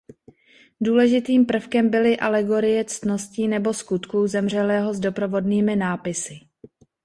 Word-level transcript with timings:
Důležitým 0.81 1.45
prvkem 1.45 1.89
byly 1.89 2.19
alegorie 2.19 2.85
ctností 2.85 3.47
nebo 3.47 3.73
skutků 3.73 4.27
zemřelého 4.27 4.93
s 4.93 4.99
doprovodnými 4.99 5.75
nápisy. 5.75 6.39